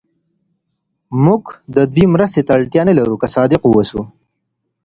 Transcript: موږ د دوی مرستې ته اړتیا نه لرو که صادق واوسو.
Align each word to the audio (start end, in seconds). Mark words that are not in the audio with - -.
موږ 1.25 1.43
د 1.75 1.77
دوی 1.93 2.05
مرستې 2.13 2.41
ته 2.47 2.51
اړتیا 2.57 2.81
نه 2.89 2.93
لرو 2.99 3.15
که 3.21 3.27
صادق 3.35 3.61
واوسو. 3.65 4.01